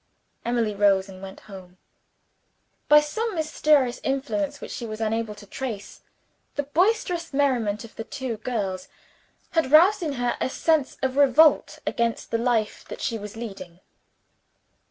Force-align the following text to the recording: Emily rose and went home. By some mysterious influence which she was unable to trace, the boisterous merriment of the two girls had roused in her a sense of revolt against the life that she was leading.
Emily 0.43 0.73
rose 0.73 1.07
and 1.07 1.21
went 1.21 1.41
home. 1.41 1.77
By 2.87 3.01
some 3.01 3.35
mysterious 3.35 4.01
influence 4.03 4.59
which 4.59 4.71
she 4.71 4.87
was 4.87 4.99
unable 4.99 5.35
to 5.35 5.45
trace, 5.45 6.01
the 6.55 6.63
boisterous 6.63 7.31
merriment 7.35 7.83
of 7.83 7.95
the 7.95 8.03
two 8.03 8.37
girls 8.37 8.87
had 9.51 9.71
roused 9.71 10.01
in 10.01 10.13
her 10.13 10.37
a 10.41 10.49
sense 10.49 10.97
of 11.03 11.17
revolt 11.17 11.77
against 11.85 12.31
the 12.31 12.39
life 12.39 12.83
that 12.87 12.99
she 13.01 13.19
was 13.19 13.37
leading. 13.37 13.79